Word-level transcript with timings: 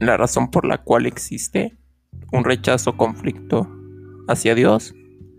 La 0.00 0.16
razón 0.16 0.50
por 0.50 0.64
la 0.64 0.78
cual 0.78 1.04
existe 1.04 1.76
un 2.32 2.44
rechazo 2.44 2.96
conflicto 2.96 3.70
hacia 4.28 4.54
Dios 4.54 4.94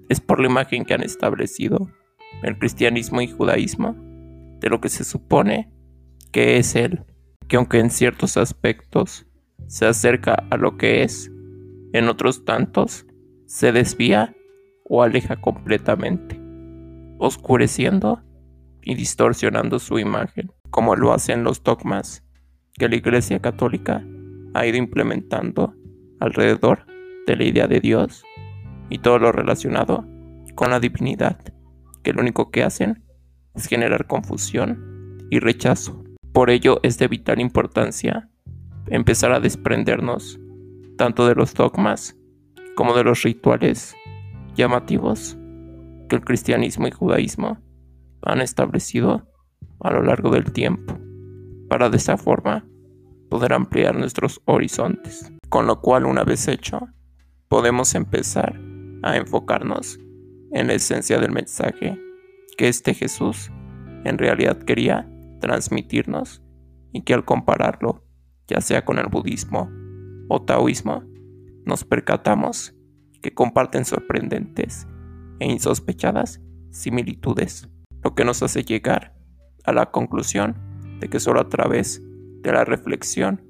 es 0.07 0.21
por 0.21 0.39
la 0.39 0.47
imagen 0.47 0.85
que 0.85 0.93
han 0.93 1.01
establecido 1.01 1.89
el 2.43 2.59
cristianismo 2.59 3.21
y 3.21 3.27
judaísmo 3.27 3.95
de 4.59 4.69
lo 4.69 4.79
que 4.79 4.89
se 4.89 5.03
supone 5.03 5.73
que 6.31 6.57
es 6.57 6.75
Él, 6.75 7.05
que 7.47 7.55
aunque 7.55 7.79
en 7.79 7.89
ciertos 7.89 8.37
aspectos 8.37 9.25
se 9.65 9.87
acerca 9.87 10.45
a 10.51 10.57
lo 10.57 10.77
que 10.77 11.01
es, 11.01 11.31
en 11.91 12.07
otros 12.07 12.45
tantos 12.45 13.07
se 13.47 13.71
desvía 13.71 14.35
o 14.83 15.01
aleja 15.01 15.37
completamente, 15.41 16.39
oscureciendo 17.17 18.21
y 18.83 18.93
distorsionando 18.93 19.79
su 19.79 19.97
imagen, 19.97 20.51
como 20.69 20.95
lo 20.95 21.13
hacen 21.13 21.43
los 21.43 21.63
dogmas 21.63 22.23
que 22.73 22.87
la 22.87 22.95
Iglesia 22.95 23.39
Católica 23.39 24.05
ha 24.53 24.65
ido 24.65 24.77
implementando 24.77 25.73
alrededor 26.19 26.85
de 27.27 27.35
la 27.35 27.43
idea 27.43 27.67
de 27.67 27.79
Dios 27.79 28.23
y 28.89 28.99
todo 28.99 29.19
lo 29.19 29.31
relacionado 29.31 30.05
con 30.55 30.71
la 30.71 30.79
divinidad, 30.79 31.39
que 32.03 32.13
lo 32.13 32.21
único 32.21 32.51
que 32.51 32.63
hacen 32.63 33.03
es 33.55 33.67
generar 33.67 34.07
confusión 34.07 35.17
y 35.29 35.39
rechazo. 35.39 36.03
Por 36.33 36.49
ello 36.49 36.79
es 36.83 36.97
de 36.97 37.07
vital 37.07 37.39
importancia 37.39 38.29
empezar 38.87 39.31
a 39.31 39.39
desprendernos 39.39 40.39
tanto 40.97 41.27
de 41.27 41.35
los 41.35 41.53
dogmas 41.53 42.17
como 42.75 42.93
de 42.93 43.03
los 43.03 43.23
rituales 43.23 43.95
llamativos 44.55 45.37
que 46.09 46.15
el 46.17 46.23
cristianismo 46.23 46.87
y 46.87 46.91
judaísmo 46.91 47.59
han 48.21 48.41
establecido 48.41 49.27
a 49.79 49.91
lo 49.91 50.03
largo 50.03 50.29
del 50.29 50.51
tiempo, 50.51 50.97
para 51.69 51.89
de 51.89 51.97
esa 51.97 52.17
forma 52.17 52.65
poder 53.31 53.53
ampliar 53.53 53.95
nuestros 53.95 54.41
horizontes, 54.43 55.31
con 55.47 55.65
lo 55.65 55.79
cual 55.79 56.05
una 56.05 56.25
vez 56.25 56.49
hecho, 56.49 56.89
podemos 57.47 57.95
empezar 57.95 58.59
a 59.03 59.15
enfocarnos 59.15 59.97
en 60.51 60.67
la 60.67 60.73
esencia 60.73 61.17
del 61.17 61.31
mensaje 61.31 61.97
que 62.57 62.67
este 62.67 62.93
Jesús 62.93 63.49
en 64.03 64.17
realidad 64.17 64.57
quería 64.57 65.09
transmitirnos 65.39 66.43
y 66.91 67.03
que 67.03 67.13
al 67.13 67.23
compararlo, 67.23 68.03
ya 68.49 68.59
sea 68.59 68.83
con 68.83 68.99
el 68.99 69.07
budismo 69.07 69.71
o 70.27 70.41
taoísmo, 70.41 71.05
nos 71.65 71.85
percatamos 71.85 72.75
que 73.21 73.33
comparten 73.33 73.85
sorprendentes 73.85 74.89
e 75.39 75.49
insospechadas 75.49 76.41
similitudes, 76.69 77.69
lo 78.03 78.13
que 78.13 78.25
nos 78.25 78.43
hace 78.43 78.63
llegar 78.63 79.15
a 79.63 79.71
la 79.71 79.89
conclusión 79.89 80.57
de 80.99 81.07
que 81.07 81.21
solo 81.21 81.39
a 81.39 81.47
través 81.47 82.03
de 82.41 82.51
la 82.51 82.65
reflexión 82.65 83.41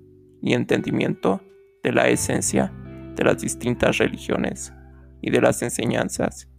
y 0.42 0.54
entendimiento 0.54 1.42
de 1.84 1.92
la 1.92 2.10
esencia 2.10 2.74
de 3.16 3.24
las 3.24 3.42
distintas 3.42 3.98
religiones 3.98 4.74
y 5.22 5.32
de 5.32 5.42
las 5.42 5.62
enseñanzas 5.62 6.50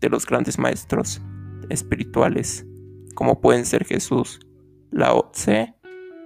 de 0.00 0.08
los 0.08 0.26
grandes 0.26 0.58
maestros 0.58 1.22
espirituales, 1.68 2.66
como 3.14 3.40
pueden 3.40 3.66
ser 3.66 3.84
Jesús, 3.84 4.40
Lao 4.90 5.30
Tse 5.32 5.74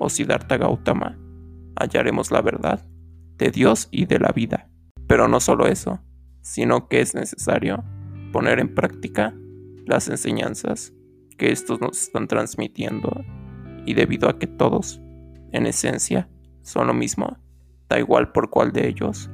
o 0.00 0.08
Siddhartha 0.08 0.56
Gautama, 0.56 1.18
hallaremos 1.76 2.30
la 2.30 2.40
verdad 2.40 2.84
de 3.36 3.50
Dios 3.50 3.88
y 3.90 4.06
de 4.06 4.18
la 4.18 4.30
vida. 4.30 4.70
Pero 5.06 5.28
no 5.28 5.40
solo 5.40 5.66
eso, 5.66 6.00
sino 6.40 6.88
que 6.88 7.00
es 7.00 7.14
necesario 7.14 7.84
poner 8.32 8.58
en 8.58 8.74
práctica 8.74 9.34
las 9.86 10.08
enseñanzas 10.08 10.94
que 11.36 11.52
estos 11.52 11.80
nos 11.80 12.00
están 12.00 12.26
transmitiendo 12.26 13.24
y 13.86 13.94
debido 13.94 14.28
a 14.28 14.38
que 14.38 14.46
todos, 14.46 15.00
en 15.54 15.66
esencia, 15.66 16.28
son 16.62 16.88
lo 16.88 16.94
mismo, 16.94 17.38
da 17.88 17.98
igual 17.98 18.32
por 18.32 18.50
cuál 18.50 18.72
de 18.72 18.88
ellos 18.88 19.30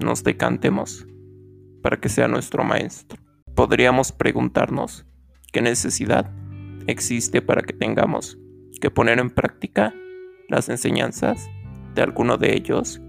nos 0.00 0.24
decantemos 0.24 1.06
para 1.82 2.00
que 2.00 2.08
sea 2.08 2.26
nuestro 2.26 2.64
maestro. 2.64 3.20
Podríamos 3.54 4.10
preguntarnos 4.10 5.06
qué 5.52 5.60
necesidad 5.60 6.32
existe 6.86 7.42
para 7.42 7.62
que 7.62 7.74
tengamos 7.74 8.38
que 8.80 8.90
poner 8.90 9.18
en 9.18 9.30
práctica 9.30 9.94
las 10.48 10.70
enseñanzas 10.70 11.48
de 11.94 12.02
alguno 12.02 12.38
de 12.38 12.56
ellos 12.56 13.00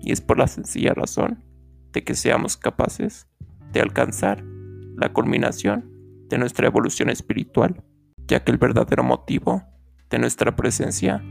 y 0.00 0.12
es 0.12 0.20
por 0.22 0.38
la 0.38 0.46
sencilla 0.46 0.94
razón 0.94 1.44
de 1.92 2.02
que 2.02 2.14
seamos 2.14 2.56
capaces 2.56 3.28
de 3.72 3.80
alcanzar 3.80 4.42
la 4.96 5.12
culminación 5.12 5.92
de 6.28 6.38
nuestra 6.38 6.66
evolución 6.66 7.10
espiritual, 7.10 7.84
ya 8.26 8.42
que 8.42 8.52
el 8.52 8.58
verdadero 8.58 9.02
motivo 9.02 9.64
de 10.08 10.18
nuestra 10.18 10.56
presencia 10.56 11.22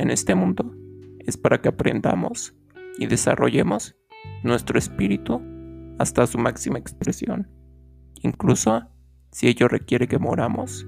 en 0.00 0.10
este 0.10 0.34
mundo 0.34 0.74
es 1.18 1.36
para 1.36 1.60
que 1.60 1.68
aprendamos 1.68 2.56
y 2.98 3.06
desarrollemos 3.06 3.96
nuestro 4.42 4.78
espíritu 4.78 5.40
hasta 5.98 6.26
su 6.26 6.38
máxima 6.38 6.78
expresión, 6.78 7.48
incluso 8.22 8.88
si 9.30 9.48
ello 9.48 9.68
requiere 9.68 10.08
que 10.08 10.18
moramos 10.18 10.86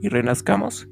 y 0.00 0.08
renazcamos 0.08 0.88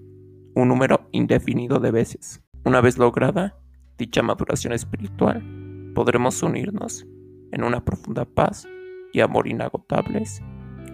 un 0.54 0.68
número 0.68 1.08
indefinido 1.12 1.78
de 1.78 1.90
veces. 1.90 2.42
Una 2.64 2.80
vez 2.80 2.96
lograda 2.96 3.58
dicha 3.98 4.22
maduración 4.22 4.72
espiritual, 4.72 5.92
podremos 5.94 6.42
unirnos 6.42 7.06
en 7.52 7.64
una 7.64 7.84
profunda 7.84 8.24
paz 8.24 8.66
y 9.12 9.20
amor 9.20 9.46
inagotables 9.46 10.42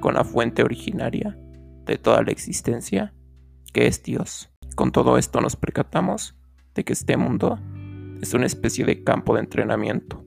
con 0.00 0.14
la 0.14 0.24
fuente 0.24 0.62
originaria 0.62 1.38
de 1.86 1.98
toda 1.98 2.22
la 2.22 2.32
existencia, 2.32 3.14
que 3.72 3.86
es 3.86 4.02
Dios. 4.02 4.50
Con 4.74 4.90
todo 4.90 5.18
esto 5.18 5.40
nos 5.40 5.56
percatamos 5.56 6.36
de 6.74 6.84
que 6.84 6.92
este 6.92 7.16
mundo 7.16 7.58
es 8.20 8.34
una 8.34 8.46
especie 8.46 8.84
de 8.84 9.04
campo 9.04 9.34
de 9.34 9.40
entrenamiento, 9.40 10.24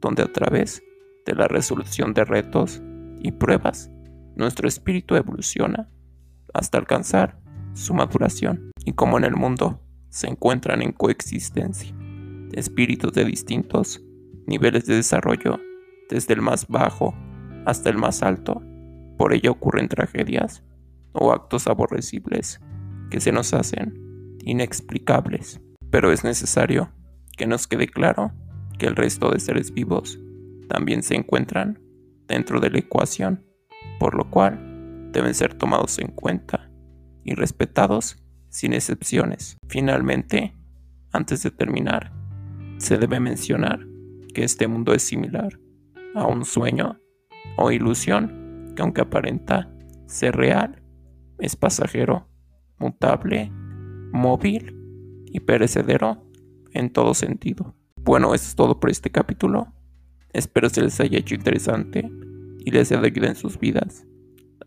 donde 0.00 0.22
a 0.22 0.32
través 0.32 0.82
de 1.26 1.34
la 1.34 1.48
resolución 1.48 2.14
de 2.14 2.24
retos 2.24 2.82
y 3.20 3.32
pruebas, 3.32 3.90
nuestro 4.36 4.68
espíritu 4.68 5.16
evoluciona 5.16 5.90
hasta 6.52 6.78
alcanzar 6.78 7.40
su 7.74 7.94
maduración. 7.94 8.70
Y 8.84 8.92
como 8.92 9.18
en 9.18 9.24
el 9.24 9.34
mundo 9.34 9.80
se 10.10 10.28
encuentran 10.28 10.82
en 10.82 10.92
coexistencia 10.92 11.94
espíritus 12.54 13.12
de 13.12 13.24
distintos 13.24 14.02
niveles 14.46 14.86
de 14.86 14.96
desarrollo, 14.96 15.60
desde 16.08 16.34
el 16.34 16.42
más 16.42 16.68
bajo 16.68 17.14
hasta 17.66 17.90
el 17.90 17.98
más 17.98 18.22
alto, 18.22 18.62
por 19.16 19.32
ello 19.32 19.52
ocurren 19.52 19.88
tragedias 19.88 20.62
o 21.12 21.32
actos 21.32 21.66
aborrecibles 21.66 22.60
que 23.10 23.20
se 23.20 23.32
nos 23.32 23.54
hacen 23.54 24.38
inexplicables. 24.44 25.60
Pero 25.94 26.10
es 26.10 26.24
necesario 26.24 26.90
que 27.36 27.46
nos 27.46 27.68
quede 27.68 27.86
claro 27.86 28.32
que 28.80 28.86
el 28.86 28.96
resto 28.96 29.30
de 29.30 29.38
seres 29.38 29.72
vivos 29.72 30.18
también 30.68 31.04
se 31.04 31.14
encuentran 31.14 31.78
dentro 32.26 32.58
de 32.58 32.68
la 32.68 32.80
ecuación, 32.80 33.46
por 34.00 34.16
lo 34.16 34.28
cual 34.28 35.12
deben 35.12 35.32
ser 35.34 35.54
tomados 35.54 36.00
en 36.00 36.08
cuenta 36.08 36.68
y 37.22 37.34
respetados 37.34 38.16
sin 38.48 38.72
excepciones. 38.72 39.56
Finalmente, 39.68 40.56
antes 41.12 41.44
de 41.44 41.52
terminar, 41.52 42.12
se 42.78 42.98
debe 42.98 43.20
mencionar 43.20 43.86
que 44.34 44.42
este 44.42 44.66
mundo 44.66 44.94
es 44.94 45.04
similar 45.04 45.60
a 46.16 46.26
un 46.26 46.44
sueño 46.44 46.98
o 47.56 47.70
ilusión 47.70 48.72
que 48.74 48.82
aunque 48.82 49.02
aparenta 49.02 49.72
ser 50.08 50.34
real, 50.34 50.82
es 51.38 51.54
pasajero, 51.54 52.26
mutable, 52.80 53.52
móvil 54.12 54.83
y 55.34 55.40
perecedero 55.40 56.22
en 56.72 56.90
todo 56.90 57.12
sentido. 57.12 57.74
Bueno, 57.96 58.34
eso 58.34 58.46
es 58.46 58.54
todo 58.54 58.78
por 58.78 58.88
este 58.88 59.10
capítulo. 59.10 59.66
Espero 60.32 60.70
se 60.70 60.80
les 60.80 60.98
haya 61.00 61.18
hecho 61.18 61.34
interesante 61.34 62.08
y 62.64 62.70
les 62.70 62.92
haya 62.92 63.02
ayuda 63.02 63.28
en 63.28 63.36
sus 63.36 63.58
vidas. 63.58 64.06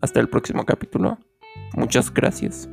Hasta 0.01 0.19
el 0.19 0.27
próximo 0.29 0.66
capítulo. 0.66 1.19
Muchas 1.74 2.13
gracias. 2.13 2.65